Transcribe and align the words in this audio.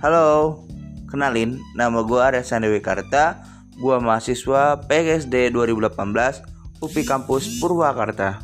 Halo, 0.00 0.64
kenalin 1.12 1.60
nama 1.76 2.00
gue 2.00 2.16
Arya 2.16 2.40
Sandewikarta 2.40 3.44
Gue 3.76 4.00
mahasiswa 4.00 4.80
PGSD 4.88 5.52
2018 5.52 6.80
UPI 6.80 7.04
Kampus 7.04 7.60
Purwakarta. 7.60 8.40